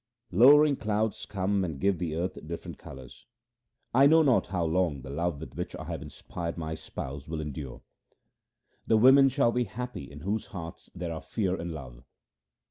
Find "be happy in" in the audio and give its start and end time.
9.51-10.21